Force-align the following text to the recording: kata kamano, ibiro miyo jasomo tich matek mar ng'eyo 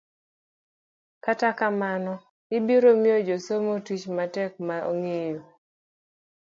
kata 1.25 1.49
kamano, 1.59 2.13
ibiro 2.57 2.91
miyo 3.01 3.17
jasomo 3.27 3.73
tich 3.85 4.05
matek 4.17 4.51
mar 4.67 4.83
ng'eyo 5.01 5.41